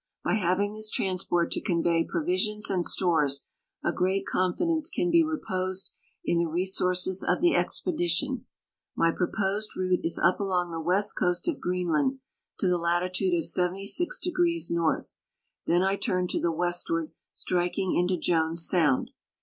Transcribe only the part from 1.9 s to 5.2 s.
provisions and stores, a great confidence can